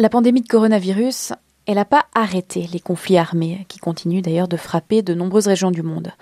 [0.00, 1.34] La pandémie de coronavirus,
[1.66, 5.70] elle n'a pas arrêté les conflits armés, qui continuent d'ailleurs de frapper de nombreuses régions
[5.70, 6.12] du monde.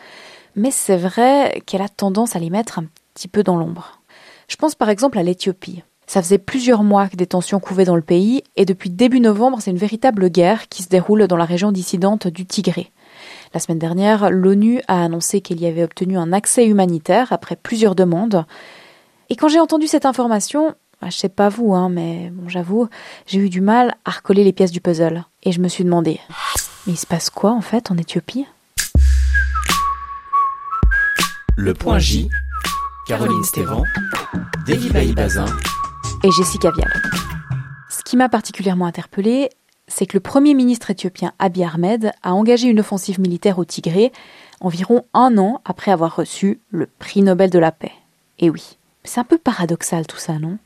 [0.56, 4.00] Mais c'est vrai qu'elle a tendance à les mettre un petit peu dans l'ombre.
[4.48, 5.84] Je pense par exemple à l'Éthiopie.
[6.08, 9.58] Ça faisait plusieurs mois que des tensions couvaient dans le pays, et depuis début novembre,
[9.60, 12.90] c'est une véritable guerre qui se déroule dans la région dissidente du Tigré.
[13.54, 17.94] La semaine dernière, l'ONU a annoncé qu'elle y avait obtenu un accès humanitaire après plusieurs
[17.94, 18.44] demandes.
[19.28, 22.88] Et quand j'ai entendu cette information, je sais pas vous, hein, mais bon, j'avoue,
[23.26, 25.24] j'ai eu du mal à recoller les pièces du puzzle.
[25.44, 26.20] Et je me suis demandé,
[26.86, 28.46] mais il se passe quoi en fait en Éthiopie?
[31.56, 32.28] Le point J,
[33.06, 33.84] Caroline Stévan,
[34.66, 35.46] Davy Bazin
[36.22, 36.92] et Jessica Vial.
[37.90, 39.50] Ce qui m'a particulièrement interpellée,
[39.86, 44.12] c'est que le Premier ministre éthiopien Abiy Ahmed a engagé une offensive militaire au Tigré
[44.60, 47.92] environ un an après avoir reçu le prix Nobel de la paix.
[48.38, 50.58] Et oui, c'est un peu paradoxal tout ça, non?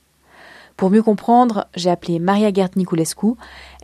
[0.82, 3.34] Pour mieux comprendre, j'ai appelé Maria Gert Niculescu.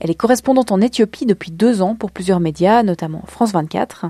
[0.01, 4.07] Elle est correspondante en Éthiopie depuis deux ans pour plusieurs médias, notamment France 24.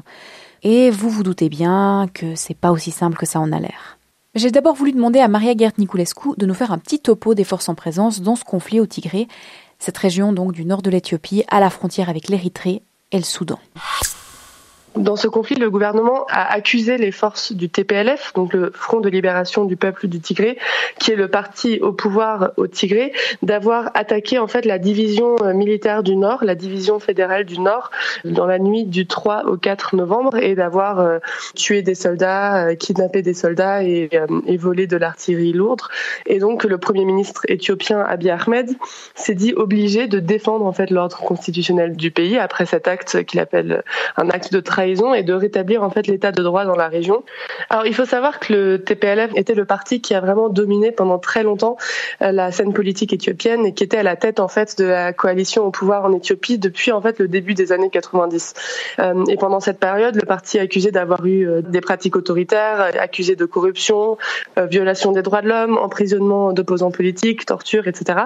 [0.62, 3.98] Et vous vous doutez bien que c'est pas aussi simple que ça en a l'air.
[4.34, 7.44] J'ai d'abord voulu demander à Maria Gert Niculescu de nous faire un petit topo des
[7.44, 9.28] forces en présence dans ce conflit au Tigré,
[9.78, 12.80] cette région donc du nord de l'Éthiopie à la frontière avec l'Érythrée
[13.12, 13.58] et le Soudan.
[14.96, 19.08] Dans ce conflit, le gouvernement a accusé les forces du TPLF, donc le Front de
[19.08, 20.58] libération du peuple du Tigré,
[20.98, 25.52] qui est le parti au pouvoir au Tigré, d'avoir attaqué en fait la division euh,
[25.52, 27.90] militaire du Nord, la division fédérale du Nord,
[28.24, 31.18] dans la nuit du 3 au 4 novembre, et d'avoir euh,
[31.54, 34.10] tué des soldats, euh, kidnappé des soldats et,
[34.46, 35.82] et volé de l'artillerie lourde.
[36.26, 38.70] Et donc le premier ministre éthiopien Abiy Ahmed
[39.14, 43.38] s'est dit obligé de défendre en fait l'ordre constitutionnel du pays après cet acte qu'il
[43.38, 43.82] appelle
[44.16, 47.24] un acte de et de rétablir en fait l'état de droit dans la région.
[47.70, 51.18] Alors il faut savoir que le TPLF était le parti qui a vraiment dominé pendant
[51.18, 51.76] très longtemps
[52.22, 55.12] euh, la scène politique éthiopienne et qui était à la tête en fait de la
[55.12, 58.54] coalition au pouvoir en Éthiopie depuis en fait le début des années 90.
[58.98, 62.90] Euh, et pendant cette période, le parti est accusé d'avoir eu euh, des pratiques autoritaires,
[62.98, 64.16] accusé de corruption,
[64.56, 68.18] violation des droits de l'homme, emprisonnement d'opposants politiques, torture, etc.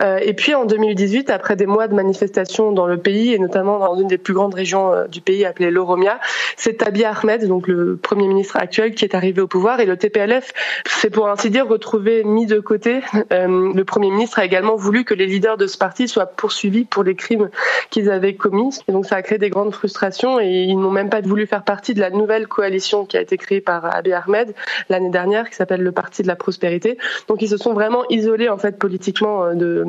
[0.00, 3.96] Et puis en 2018, après des mois de manifestations dans le pays et notamment dans
[3.98, 6.20] une des plus grandes régions du pays appelée l'Oromia,
[6.56, 9.80] c'est Abiy Ahmed, donc le premier ministre actuel, qui est arrivé au pouvoir.
[9.80, 10.52] Et le TPLF,
[10.86, 13.00] c'est pour ainsi dire retrouvé mis de côté.
[13.32, 16.84] Euh, le premier ministre a également voulu que les leaders de ce parti soient poursuivis
[16.84, 17.50] pour les crimes
[17.90, 18.78] qu'ils avaient commis.
[18.88, 21.64] Et donc ça a créé des grandes frustrations et ils n'ont même pas voulu faire
[21.64, 24.54] partie de la nouvelle coalition qui a été créée par Abiy Ahmed
[24.88, 26.98] l'année dernière, qui s'appelle le Parti de la prospérité.
[27.28, 29.84] Donc ils se sont vraiment isolés en fait politiquement euh,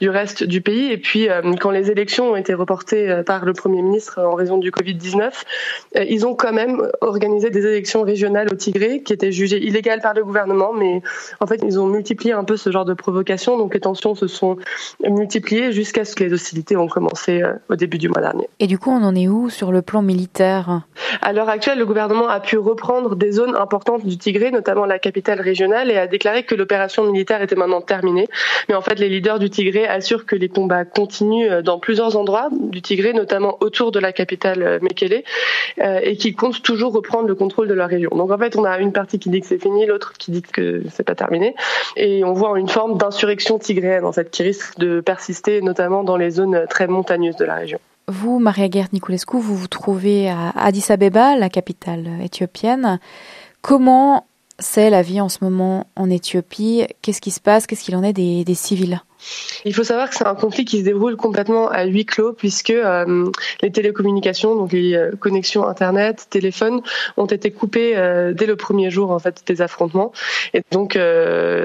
[0.00, 0.92] du reste du pays.
[0.92, 4.58] Et puis euh, quand les élections ont été reportées par le premier ministre en raison
[4.58, 9.32] du Covid-19, euh, ils ont quand même organisé des élections régionales au Tigré qui étaient
[9.32, 11.02] jugées illégales par le gouvernement, mais
[11.40, 14.26] en fait ils ont multiplié un peu ce genre de provocation, donc les tensions se
[14.26, 14.56] sont
[15.02, 18.48] multipliées jusqu'à ce que les hostilités ont commencé euh, au début du mois dernier.
[18.58, 20.82] Et du coup, on en est où sur le plan militaire?
[21.22, 24.98] À l'heure actuelle, le gouvernement a pu reprendre des zones importantes du Tigré, notamment la
[24.98, 28.28] capitale régionale, et a déclaré que l'opération militaire était maintenant terminée.
[28.68, 32.16] Mais en fait, les leaders du Tigré assurent que les combats continuent euh, dans plusieurs
[32.16, 35.07] endroits du Tigré, notamment autour de la capitale Mekele
[35.80, 38.10] euh, et qui comptent toujours reprendre le contrôle de leur région.
[38.14, 40.42] Donc en fait, on a une partie qui dit que c'est fini, l'autre qui dit
[40.42, 41.54] que c'est pas terminé,
[41.96, 46.16] et on voit une forme d'insurrection tigréenne en fait qui risque de persister, notamment dans
[46.16, 47.78] les zones très montagneuses de la région.
[48.08, 52.98] Vous, Maria Gert Niculescu, vous vous trouvez à Addis Abeba, la capitale éthiopienne.
[53.60, 54.24] Comment
[54.58, 56.86] c'est la vie en ce moment en Éthiopie?
[57.02, 57.66] Qu'est-ce qui se passe?
[57.66, 59.02] Qu'est-ce qu'il en est des, des civils?
[59.64, 62.70] Il faut savoir que c'est un conflit qui se déroule complètement à huis clos puisque
[62.70, 63.30] euh,
[63.62, 66.80] les télécommunications, donc les euh, connexions internet, téléphone,
[67.16, 70.12] ont été coupées euh, dès le premier jour en fait des affrontements.
[70.54, 70.98] Et donc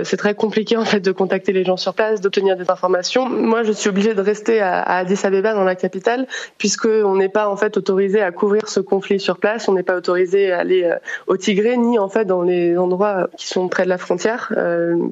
[0.03, 3.29] c'est très compliqué en fait de contacter les gens sur place, d'obtenir des informations.
[3.29, 6.27] Moi, je suis obligée de rester à, à Addis Abeba dans la capitale
[6.57, 9.67] puisque on n'est pas en fait autorisé à couvrir ce conflit sur place.
[9.67, 10.89] On n'est pas autorisé à aller
[11.27, 14.53] au Tigré ni en fait dans les endroits qui sont près de la frontière.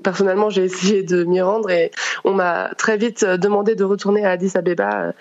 [0.04, 1.92] personnellement, j'ai essayé de m'y rendre et
[2.24, 5.02] on m'a très vite euh, demandé de retourner à Addis Abeba.
[5.02, 5.12] Euh,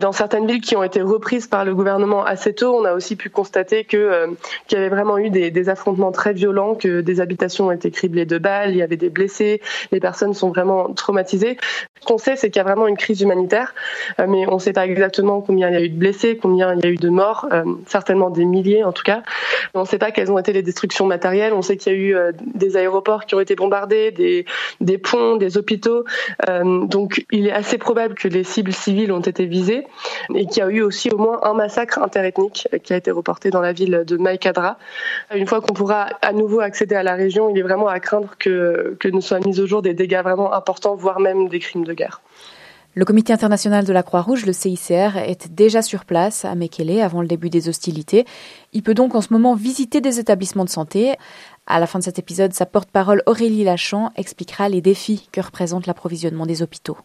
[0.00, 3.16] dans certaines villes qui ont été reprises par le gouvernement assez tôt, on a aussi
[3.16, 4.26] pu constater euh,
[4.66, 8.24] qu'il y avait vraiment eu des, affrontements très violents, que des habitations ont été criblées
[8.24, 9.60] de balles, il y avait des blessés,
[9.92, 11.58] les personnes sont vraiment traumatisées.
[12.00, 13.74] Ce qu'on sait, c'est qu'il y a vraiment une crise humanitaire,
[14.18, 16.82] mais on ne sait pas exactement combien il y a eu de blessés, combien il
[16.82, 17.46] y a eu de morts,
[17.86, 19.22] certainement des milliers en tout cas.
[19.74, 21.52] On ne sait pas quelles ont été les destructions matérielles.
[21.52, 22.16] On sait qu'il y a eu
[22.54, 24.12] des aéroports qui ont été bombardés,
[24.80, 26.04] des ponts, des hôpitaux.
[26.50, 29.86] Euh, donc il est assez probable que les cibles civiles ont été visées
[30.34, 33.50] et qu'il y a eu aussi au moins un massacre interethnique qui a été reporté
[33.50, 34.78] dans la ville de Maïkadra.
[35.34, 38.34] Une fois qu'on pourra à nouveau accéder à la région, il est vraiment à craindre
[38.38, 41.84] que, que ne soient mis au jour des dégâts vraiment importants, voire même des crimes
[41.84, 42.20] de guerre.
[42.96, 47.22] Le comité international de la Croix-Rouge, le CICR, est déjà sur place à Mekele avant
[47.22, 48.26] le début des hostilités.
[48.72, 51.14] Il peut donc en ce moment visiter des établissements de santé.
[51.68, 55.86] À la fin de cet épisode, sa porte-parole Aurélie Lachan expliquera les défis que représente
[55.86, 56.98] l'approvisionnement des hôpitaux.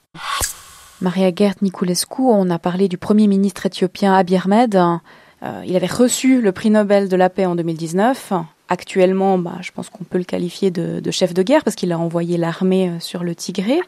[1.02, 4.76] Maria Gert Niculescu, on a parlé du premier ministre éthiopien Abiy Ahmed.
[4.76, 8.34] Euh, il avait reçu le prix Nobel de la paix en 2019.
[8.68, 12.00] Actuellement, bah, je pense qu'on peut le qualifier de, chef de guerre parce qu'il a
[12.00, 13.80] envoyé l'armée euh, sur le Tigré.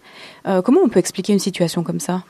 [0.45, 2.23] Euh, comment on peut expliquer une situation comme ça?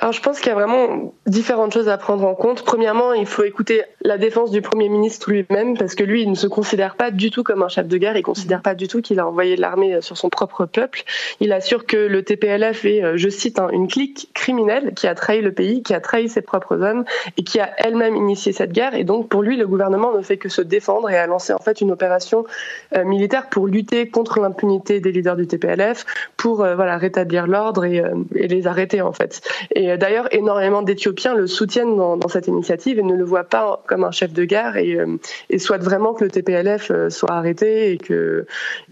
[0.00, 2.62] Alors je pense qu'il y a vraiment différentes choses à prendre en compte.
[2.62, 6.36] Premièrement, il faut écouter la défense du Premier ministre lui-même, parce que lui, il ne
[6.36, 8.86] se considère pas du tout comme un chef de guerre, il ne considère pas du
[8.86, 11.02] tout qu'il a envoyé l'armée sur son propre peuple.
[11.40, 15.16] Il assure que le TPLF est, euh, je cite, hein, une clique criminelle qui a
[15.16, 17.04] trahi le pays, qui a trahi ses propres hommes
[17.36, 18.94] et qui a elle-même initié cette guerre.
[18.94, 21.58] Et donc pour lui, le gouvernement ne fait que se défendre et a lancé en
[21.58, 22.44] fait une opération
[22.96, 26.06] euh, militaire pour lutter contre l'impunité des leaders du TPLF,
[26.36, 28.02] pour euh, voilà rétablir l'ordre et,
[28.32, 29.40] les arrêter en fait.
[29.88, 34.04] Et d'ailleurs, énormément d'Éthiopiens le soutiennent dans, cette initiative et ne le voient pas comme
[34.04, 35.18] un chef de guerre et, euh,
[35.50, 38.46] et souhaitent vraiment que le TPLF euh, soit arrêté et que,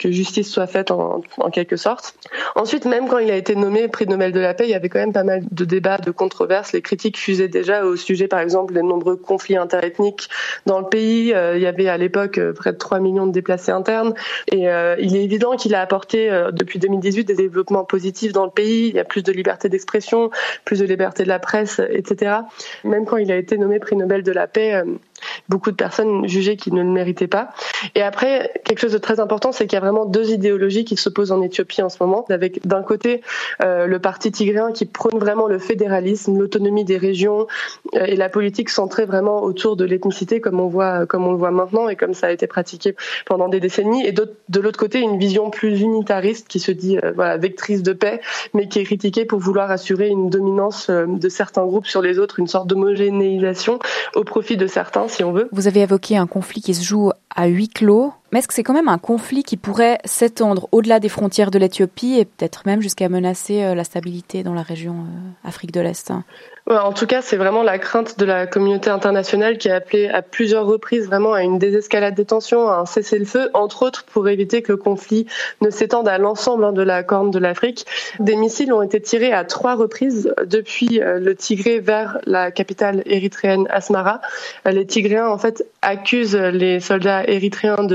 [0.04, 1.20] justice soit faite en,
[1.52, 2.14] quelque sorte.
[2.54, 4.88] Ensuite, même quand il a été nommé prix Nobel de la paix, il y avait
[4.88, 6.72] quand même pas mal de débats, de controverses.
[6.72, 10.28] Les critiques fusaient déjà au sujet, par exemple, des nombreux conflits interethniques
[10.64, 11.34] dans le pays.
[11.34, 14.14] Euh, il y avait à l'époque près de 3 millions de déplacés internes.
[14.52, 14.66] Et
[14.98, 18.88] il est évident qu'il a apporté depuis 2018 des développements positifs dans le pays.
[18.88, 20.30] Il y a plus de liberté d'expression,
[20.64, 22.36] plus de liberté de la presse, etc.
[22.84, 24.84] Même quand il a été nommé prix Nobel de la paix, euh,
[25.48, 27.50] beaucoup de personnes jugeaient qu'il ne le méritait pas.
[27.94, 30.96] Et après, quelque chose de très important, c'est qu'il y a vraiment deux idéologies qui
[30.96, 33.22] s'opposent en Éthiopie en ce moment, avec d'un côté
[33.62, 37.46] euh, le parti tigréen qui prône vraiment le fédéralisme, l'autonomie des régions
[37.94, 41.38] euh, et la politique centrée vraiment autour de l'ethnicité, comme on voit, comme on le
[41.38, 44.06] voit maintenant et comme ça a été pratiqué pendant des décennies.
[44.06, 48.20] Et de l'autre côté, une vision plus unitariste qui se dit euh, vectrice de paix,
[48.54, 52.38] mais qui est critiquée pour vouloir assurer une dominance de certains groupes sur les autres,
[52.38, 53.78] une sorte d'homogénéisation
[54.14, 55.05] au profit de certains
[55.52, 58.12] Vous avez évoqué un conflit qui se joue à huis clos.
[58.32, 61.58] Mais est-ce que c'est quand même un conflit qui pourrait s'étendre au-delà des frontières de
[61.58, 65.80] l'Éthiopie et peut-être même jusqu'à menacer euh, la stabilité dans la région euh, Afrique de
[65.80, 66.24] l'Est hein?
[66.68, 70.20] En tout cas, c'est vraiment la crainte de la communauté internationale qui a appelé à
[70.20, 74.62] plusieurs reprises vraiment à une désescalade des tensions, à un cessez-le-feu, entre autres pour éviter
[74.62, 75.26] que le conflit
[75.60, 77.86] ne s'étende à l'ensemble hein, de la Corne de l'Afrique.
[78.18, 83.04] Des missiles ont été tirés à trois reprises depuis euh, le Tigré vers la capitale
[83.06, 84.20] érythréenne Asmara.
[84.64, 87.86] Les Tigréens, en fait, accusent les soldats érythréens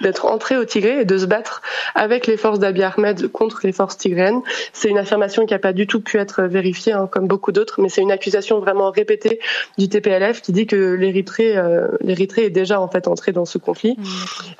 [0.00, 1.62] d'être entrés au Tigré et de se battre
[1.94, 4.40] avec les forces d'Abiy Ahmed contre les forces tigréennes.
[4.72, 7.80] C'est une affirmation qui n'a pas du tout pu être vérifiée, hein, comme beaucoup d'autres,
[7.80, 9.40] mais c'est une accusation vraiment répétée
[9.78, 13.58] du TPLF qui dit que l'Érythrée, euh, l'Érythrée est déjà en fait entrée dans ce
[13.58, 13.96] conflit.
[13.98, 14.04] Mmh.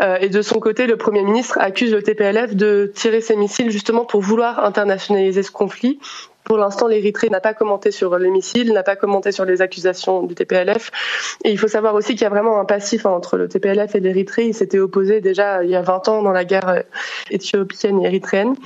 [0.00, 3.70] Euh, et de son côté, le Premier ministre accuse le TPLF de tirer ses missiles
[3.70, 6.00] justement pour vouloir internationaliser ce conflit
[6.44, 10.22] pour l'instant, l'Érythrée n'a pas commenté sur les missiles, n'a pas commenté sur les accusations
[10.22, 10.90] du TPLF.
[11.42, 13.94] Et il faut savoir aussi qu'il y a vraiment un passif hein, entre le TPLF
[13.94, 14.46] et l'Érythrée.
[14.48, 16.80] Ils s'étaient opposés déjà il y a 20 ans dans la guerre euh,
[17.30, 18.56] éthiopienne et érythréenne.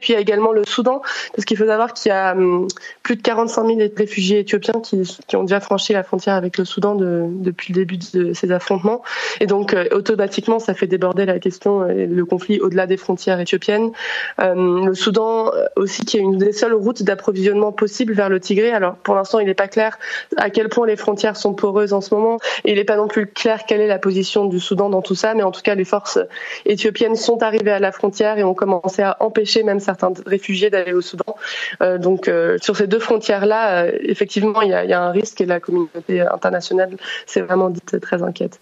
[0.00, 1.02] Puis il y a également le Soudan,
[1.34, 2.68] parce qu'il faut savoir qu'il y a hum,
[3.02, 5.02] plus de 45 000 réfugiés éthiopiens qui,
[5.34, 9.02] ont déjà franchi la frontière avec le Soudan de, depuis le début de ces affrontements.
[9.40, 13.40] Et donc, euh, automatiquement, ça fait déborder la question, euh, le conflit au-delà des frontières
[13.40, 13.92] éthiopiennes.
[14.38, 18.70] le Soudan aussi, qui est une des seules routes d'approche approvisionnement possible vers le Tigré.
[18.70, 19.98] Alors pour l'instant, il n'est pas clair
[20.36, 22.38] à quel point les frontières sont poreuses en ce moment.
[22.64, 25.16] Et il n'est pas non plus clair quelle est la position du Soudan dans tout
[25.16, 25.34] ça.
[25.34, 26.20] Mais en tout cas, les forces
[26.66, 30.92] éthiopiennes sont arrivées à la frontière et ont commencé à empêcher même certains réfugiés d'aller
[30.92, 31.36] au Soudan.
[31.82, 35.10] Euh, donc euh, sur ces deux frontières-là, euh, effectivement, il y, a, y, a, un
[35.10, 38.60] risque et la communauté internationale s'est vraiment dite très inquiète.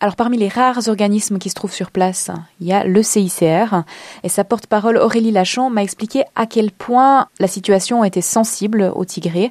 [0.00, 3.84] Alors parmi les rares organismes qui se trouvent sur place, il y a le CICR
[4.22, 9.04] et sa porte-parole Aurélie Lachan m'a expliqué à quel point la situation était sensible au
[9.04, 9.50] Tigré.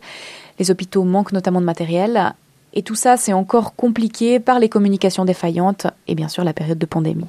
[0.59, 2.33] Les hôpitaux manquent notamment de matériel
[2.73, 6.77] et tout ça c'est encore compliqué par les communications défaillantes et bien sûr la période
[6.77, 7.25] de pandémie.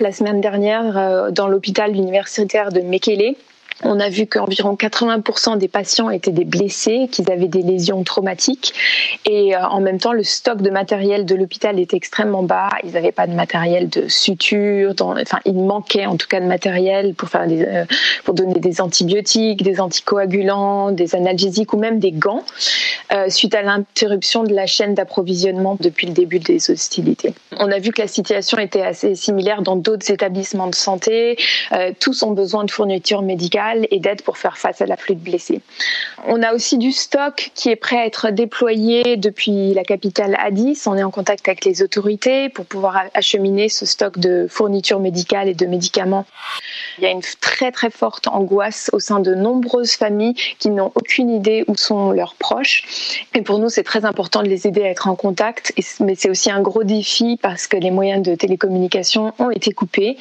[0.00, 3.36] La semaine dernière, euh, dans l'hôpital universitaire de Mekele,
[3.84, 8.74] on a vu qu'environ 80% des patients étaient des blessés, qu'ils avaient des lésions traumatiques.
[9.24, 12.68] Et euh, en même temps, le stock de matériel de l'hôpital était extrêmement bas.
[12.84, 14.94] Ils n'avaient pas de matériel de suture.
[15.00, 17.84] enfin, il manquait en tout cas de matériel pour, faire euh,
[18.24, 22.44] pour donner des antibiotiques, des anticoagulants, des analgésiques ou même des gants.
[23.12, 27.34] euh, suite à l'interruption de la chaîne d'approvisionnement depuis le début des hostilités.
[27.58, 31.36] On a vu que la situation était assez similaire dans d'autres établissements de santé.
[32.00, 35.60] Tous ont besoin de fournitures médicales et d'aide pour faire face à l'afflux de blessés.
[36.26, 40.82] On a aussi du stock qui est prêt à être déployé depuis la capitale Addis.
[40.86, 45.48] On est en contact avec les autorités pour pouvoir acheminer ce stock de fournitures médicales
[45.48, 46.26] et de médicaments.
[46.98, 50.92] Il y a une très très forte angoisse au sein de nombreuses familles qui n'ont
[50.94, 52.84] aucune idée où sont leurs proches.
[53.34, 55.72] Et pour nous, c'est très important de les aider à être en contact.
[56.00, 60.16] Mais c'est aussi un gros défi parce que les moyens de télécommunication ont été coupés.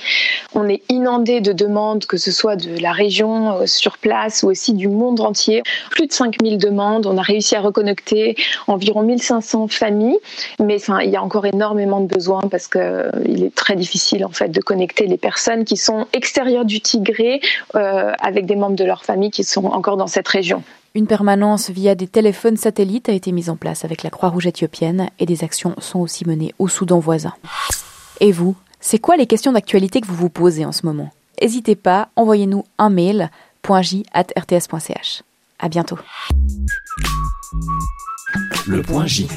[0.54, 4.50] On est inondé de demandes, que ce soit de la région euh, sur place ou
[4.50, 5.64] aussi du monde entier.
[5.90, 7.06] Plus de 5000 demandes.
[7.06, 8.36] On a réussi à reconnecter
[8.68, 10.18] environ 1500 familles.
[10.60, 14.26] Mais enfin, il y a encore énormément de besoins parce qu'il euh, est très difficile
[14.26, 17.42] en fait de connecter les personnes qui sont extérieures du Tigré
[17.76, 20.64] euh, avec des membres de leur famille qui sont encore dans cette région.
[20.94, 25.08] Une permanence via des téléphones satellites a été mise en place avec la Croix-Rouge éthiopienne
[25.20, 27.34] et des actions sont aussi menées au Soudan voisin.
[28.20, 31.12] Et vous, c'est quoi les questions d'actualité que vous vous posez en ce moment?
[31.42, 33.32] N'hésitez pas, envoyez-nous un mail
[33.68, 35.24] .j@rts.ch.
[35.58, 35.98] À bientôt.
[38.68, 39.28] Le point J.